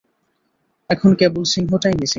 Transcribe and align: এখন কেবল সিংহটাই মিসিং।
এখন 0.89 1.11
কেবল 1.15 1.43
সিংহটাই 1.43 1.93
মিসিং। 1.93 2.09